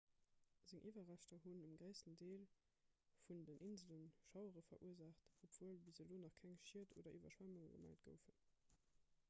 [0.67, 2.45] seng iwwerreschter hunn um gréissten deel
[3.27, 8.41] vun den insele schauere verursaacht obwuel bis elo nach keng schied oder iwwerschwemmunge gemellt goufen